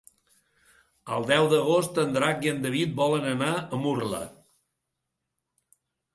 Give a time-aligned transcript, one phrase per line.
[1.17, 4.25] El deu d'agost en Drac i en David volen anar a Murla.